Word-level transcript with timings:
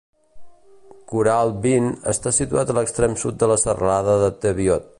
Kooralbyn 1.11 1.91
està 2.13 2.33
situat 2.37 2.73
a 2.73 2.77
l'extrem 2.79 3.15
sud 3.25 3.39
de 3.43 3.51
la 3.53 3.59
serralada 3.65 4.17
de 4.25 4.33
Teviot. 4.47 4.89